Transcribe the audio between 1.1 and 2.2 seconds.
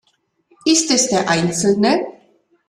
einzelne?